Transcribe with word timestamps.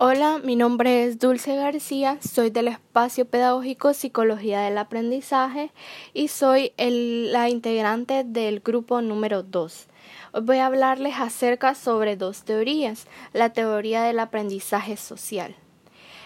Hola, 0.00 0.38
mi 0.44 0.54
nombre 0.54 1.02
es 1.02 1.18
Dulce 1.18 1.56
García, 1.56 2.18
soy 2.20 2.50
del 2.50 2.68
espacio 2.68 3.24
pedagógico 3.24 3.92
Psicología 3.94 4.60
del 4.60 4.78
Aprendizaje 4.78 5.72
y 6.14 6.28
soy 6.28 6.72
la 6.78 7.48
integrante 7.48 8.22
del 8.22 8.60
grupo 8.60 9.02
número 9.02 9.42
2. 9.42 9.88
Hoy 10.34 10.42
voy 10.42 10.58
a 10.58 10.66
hablarles 10.66 11.16
acerca 11.18 11.74
sobre 11.74 12.14
dos 12.14 12.44
teorías, 12.44 13.08
la 13.32 13.52
teoría 13.52 14.04
del 14.04 14.20
aprendizaje 14.20 14.96
social 14.96 15.56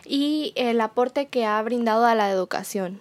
y 0.04 0.52
el 0.54 0.78
aporte 0.82 1.28
que 1.28 1.46
ha 1.46 1.62
brindado 1.62 2.04
a 2.04 2.14
la 2.14 2.28
educación. 2.28 3.00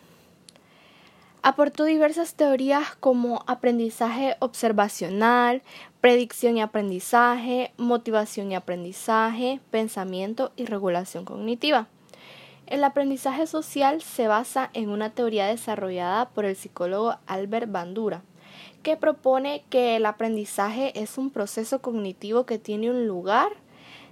Aportó 1.43 1.85
diversas 1.85 2.35
teorías 2.35 2.95
como 2.99 3.43
aprendizaje 3.47 4.35
observacional, 4.37 5.63
predicción 5.99 6.55
y 6.57 6.61
aprendizaje, 6.61 7.73
motivación 7.77 8.51
y 8.51 8.55
aprendizaje, 8.55 9.59
pensamiento 9.71 10.51
y 10.55 10.65
regulación 10.65 11.25
cognitiva. 11.25 11.87
El 12.67 12.83
aprendizaje 12.83 13.47
social 13.47 14.03
se 14.03 14.27
basa 14.27 14.69
en 14.73 14.89
una 14.89 15.09
teoría 15.09 15.47
desarrollada 15.47 16.29
por 16.29 16.45
el 16.45 16.55
psicólogo 16.55 17.15
Albert 17.25 17.71
Bandura, 17.71 18.21
que 18.83 18.95
propone 18.95 19.63
que 19.71 19.95
el 19.95 20.05
aprendizaje 20.05 21.01
es 21.01 21.17
un 21.17 21.31
proceso 21.31 21.81
cognitivo 21.81 22.45
que 22.45 22.59
tiene 22.59 22.91
un 22.91 23.07
lugar 23.07 23.49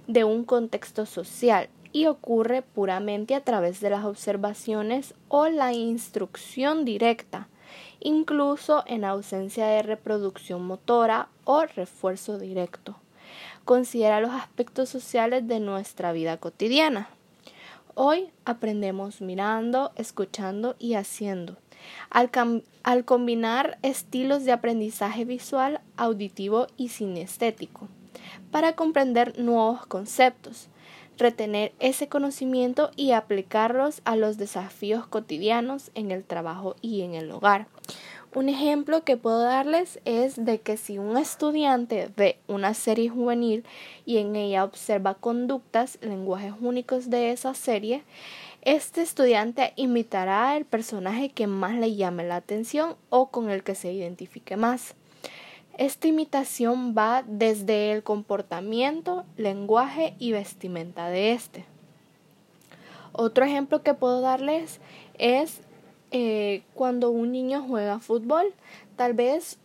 de 0.08 0.24
un 0.24 0.42
contexto 0.44 1.06
social 1.06 1.68
y 1.92 2.06
ocurre 2.06 2.62
puramente 2.62 3.34
a 3.34 3.42
través 3.42 3.80
de 3.80 3.90
las 3.90 4.04
observaciones 4.04 5.14
o 5.28 5.48
la 5.48 5.72
instrucción 5.72 6.84
directa, 6.84 7.48
incluso 8.00 8.84
en 8.86 9.04
ausencia 9.04 9.66
de 9.66 9.82
reproducción 9.82 10.66
motora 10.66 11.28
o 11.44 11.64
refuerzo 11.64 12.38
directo. 12.38 12.96
Considera 13.64 14.20
los 14.20 14.32
aspectos 14.32 14.88
sociales 14.88 15.46
de 15.46 15.60
nuestra 15.60 16.12
vida 16.12 16.36
cotidiana. 16.38 17.08
Hoy 17.94 18.30
aprendemos 18.44 19.20
mirando, 19.20 19.92
escuchando 19.96 20.76
y 20.78 20.94
haciendo. 20.94 21.56
Al, 22.10 23.04
combinar 23.04 23.78
estilos 23.82 24.44
de 24.44 24.52
aprendizaje 24.52 25.24
visual, 25.24 25.80
auditivo 25.96 26.66
y 26.76 26.88
sinestético, 26.88 27.88
para 28.50 28.74
comprender 28.74 29.38
nuevos 29.38 29.86
conceptos, 29.86 30.68
retener 31.20 31.72
ese 31.78 32.08
conocimiento 32.08 32.90
y 32.96 33.12
aplicarlos 33.12 34.02
a 34.04 34.16
los 34.16 34.38
desafíos 34.38 35.06
cotidianos 35.06 35.90
en 35.94 36.10
el 36.10 36.24
trabajo 36.24 36.74
y 36.82 37.02
en 37.02 37.14
el 37.14 37.30
hogar. 37.30 37.68
Un 38.32 38.48
ejemplo 38.48 39.02
que 39.02 39.16
puedo 39.16 39.42
darles 39.42 40.00
es 40.04 40.44
de 40.44 40.60
que 40.60 40.76
si 40.76 40.98
un 40.98 41.16
estudiante 41.16 42.10
ve 42.16 42.38
una 42.46 42.74
serie 42.74 43.08
juvenil 43.08 43.64
y 44.06 44.18
en 44.18 44.36
ella 44.36 44.62
observa 44.64 45.14
conductas, 45.14 45.98
lenguajes 46.00 46.54
únicos 46.60 47.10
de 47.10 47.32
esa 47.32 47.54
serie, 47.54 48.04
este 48.62 49.02
estudiante 49.02 49.72
imitará 49.74 50.56
el 50.56 50.64
personaje 50.64 51.30
que 51.30 51.48
más 51.48 51.74
le 51.74 51.96
llame 51.96 52.22
la 52.22 52.36
atención 52.36 52.94
o 53.08 53.30
con 53.30 53.50
el 53.50 53.64
que 53.64 53.74
se 53.74 53.92
identifique 53.92 54.56
más. 54.56 54.94
Esta 55.78 56.08
imitación 56.08 56.94
va 56.96 57.24
desde 57.26 57.92
el 57.92 58.02
comportamiento, 58.02 59.24
lenguaje 59.36 60.14
y 60.18 60.32
vestimenta 60.32 61.08
de 61.08 61.32
este. 61.32 61.64
Otro 63.12 63.44
ejemplo 63.44 63.82
que 63.82 63.94
puedo 63.94 64.20
darles 64.20 64.80
es 65.18 65.60
eh, 66.10 66.62
cuando 66.74 67.10
un 67.10 67.32
niño 67.32 67.64
juega 67.66 67.98
fútbol. 67.98 68.52
Tal 68.96 69.14
vez 69.14 69.58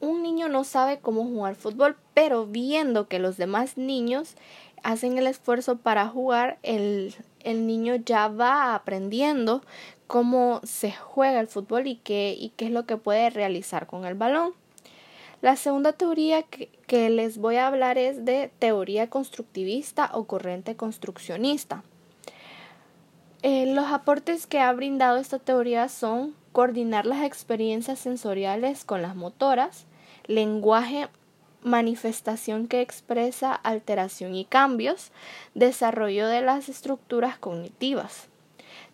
un 0.00 0.22
niño 0.22 0.48
no 0.48 0.64
sabe 0.64 0.98
cómo 0.98 1.24
jugar 1.24 1.54
fútbol, 1.54 1.96
pero 2.14 2.46
viendo 2.46 3.08
que 3.08 3.18
los 3.18 3.36
demás 3.36 3.76
niños 3.76 4.34
hacen 4.82 5.18
el 5.18 5.26
esfuerzo 5.26 5.76
para 5.76 6.08
jugar, 6.08 6.58
el, 6.62 7.14
el 7.40 7.66
niño 7.66 7.96
ya 7.96 8.28
va 8.28 8.74
aprendiendo 8.74 9.62
cómo 10.06 10.60
se 10.64 10.92
juega 10.92 11.40
el 11.40 11.48
fútbol 11.48 11.86
y 11.86 11.96
qué, 11.96 12.36
y 12.38 12.50
qué 12.50 12.66
es 12.66 12.70
lo 12.70 12.86
que 12.86 12.96
puede 12.96 13.30
realizar 13.30 13.86
con 13.86 14.04
el 14.04 14.14
balón. 14.14 14.54
La 15.40 15.54
segunda 15.54 15.92
teoría 15.92 16.42
que, 16.42 17.10
les 17.10 17.38
voy 17.38 17.56
a 17.56 17.68
hablar 17.68 17.96
es 17.96 18.24
de 18.24 18.50
teoría 18.58 19.08
constructivista 19.08 20.10
o 20.12 20.24
corriente 20.24 20.74
construccionista. 20.74 21.84
Eh, 23.42 23.72
los 23.72 23.86
aportes 23.86 24.48
que 24.48 24.58
ha 24.58 24.72
brindado 24.72 25.18
esta 25.18 25.38
teoría 25.38 25.88
son 25.88 26.34
coordinar 26.50 27.06
las 27.06 27.22
experiencias 27.22 28.00
sensoriales 28.00 28.84
con 28.84 29.00
las 29.00 29.14
motoras, 29.14 29.86
lenguaje, 30.26 31.08
manifestación 31.62 32.66
que 32.66 32.80
expresa 32.80 33.54
alteración 33.54 34.34
y 34.34 34.44
cambios, 34.44 35.12
desarrollo 35.54 36.26
de 36.26 36.40
las 36.40 36.68
estructuras 36.68 37.38
cognitivas, 37.38 38.26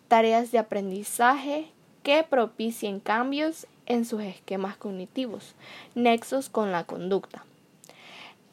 tareas 0.07 0.51
de 0.51 0.59
aprendizaje 0.59 1.71
que 2.05 2.23
propicien 2.23 2.99
cambios 2.99 3.65
en 3.87 4.05
sus 4.05 4.21
esquemas 4.21 4.77
cognitivos, 4.77 5.55
nexos 5.95 6.49
con 6.49 6.71
la 6.71 6.83
conducta. 6.83 7.43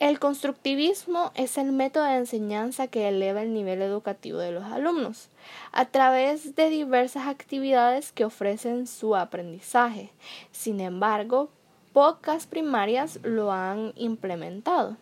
El 0.01 0.19
constructivismo 0.19 1.33
es 1.35 1.59
el 1.59 1.71
método 1.71 2.05
de 2.05 2.17
enseñanza 2.17 2.87
que 2.87 3.11
eleva 3.11 3.43
el 3.43 3.53
nivel 3.53 3.83
educativo 3.83 4.39
de 4.39 4.53
los 4.53 4.65
alumnos 4.65 5.29
a 5.71 5.85
través 5.85 6.57
de 6.57 6.71
diversas 6.71 7.27
actividades 7.27 8.11
que 8.11 8.25
ofrecen 8.25 8.87
su 8.87 9.15
aprendizaje. 9.17 10.11
Sin 10.51 10.81
embargo, 10.81 11.51
pocas 11.93 12.47
primarias 12.47 13.21
lo 13.23 13.53
han 13.53 13.93
implementado. 13.97 14.97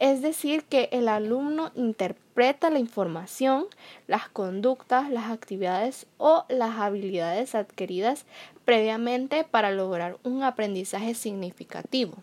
Es 0.00 0.22
decir, 0.22 0.64
que 0.64 0.88
el 0.92 1.08
alumno 1.08 1.70
interpreta 1.74 2.70
la 2.70 2.78
información, 2.78 3.66
las 4.06 4.28
conductas, 4.28 5.10
las 5.10 5.30
actividades 5.30 6.06
o 6.18 6.44
las 6.48 6.78
habilidades 6.78 7.54
adquiridas 7.54 8.26
previamente 8.64 9.44
para 9.44 9.70
lograr 9.70 10.18
un 10.24 10.42
aprendizaje 10.42 11.14
significativo, 11.14 12.14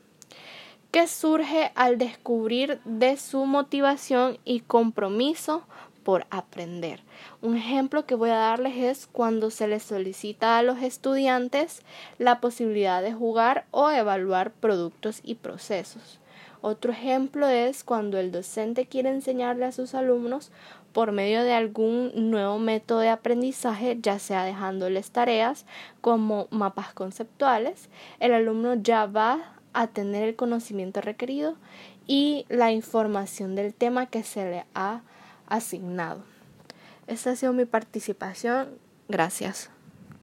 que 0.92 1.08
surge 1.08 1.72
al 1.76 1.98
descubrir 1.98 2.82
de 2.84 3.16
su 3.18 3.46
motivación 3.46 4.38
y 4.44 4.60
compromiso 4.62 5.64
por 6.04 6.26
aprender. 6.30 7.02
Un 7.42 7.56
ejemplo 7.56 8.06
que 8.06 8.16
voy 8.16 8.32
a 8.32 8.36
darles 8.36 8.78
es 8.78 9.08
cuando 9.08 9.52
se 9.52 9.68
les 9.68 9.84
solicita 9.84 10.58
a 10.58 10.64
los 10.64 10.82
estudiantes 10.82 11.84
la 12.18 12.42
posibilidad 12.42 13.02
de 13.02 13.14
jugar 13.14 13.66
o 13.72 13.90
evaluar 13.90 14.52
productos 14.52 15.22
y 15.24 15.36
procesos. 15.36 16.20
Otro 16.62 16.92
ejemplo 16.92 17.48
es 17.48 17.84
cuando 17.84 18.20
el 18.20 18.32
docente 18.32 18.86
quiere 18.86 19.10
enseñarle 19.10 19.66
a 19.66 19.72
sus 19.72 19.96
alumnos 19.96 20.52
por 20.94 21.12
medio 21.12 21.44
de 21.44 21.54
algún 21.54 22.12
nuevo 22.30 22.60
método 22.60 23.00
de 23.00 23.10
aprendizaje, 23.10 23.98
ya 24.00 24.20
sea 24.20 24.44
dejándoles 24.44 25.12
tareas 25.12 25.66
como 26.02 26.48
mapas 26.52 26.94
conceptuales, 26.94 27.90
el 28.20 28.34
alumno 28.34 28.76
ya 28.76 29.06
va 29.06 29.56
a 29.74 29.88
tener 29.88 30.24
el 30.24 30.36
conocimiento 30.36 31.02
requerido 31.02 31.56
y 32.08 32.46
la 32.50 32.72
información 32.72 33.56
del 33.56 33.74
tema 33.74 34.06
que 34.08 34.24
se 34.24 34.50
le 34.50 34.66
ha 34.76 35.02
asignado. 35.48 36.24
Esta 37.08 37.32
ha 37.32 37.36
sido 37.36 37.54
mi 37.54 37.66
participación. 37.66 38.70
Gracias. 39.08 39.70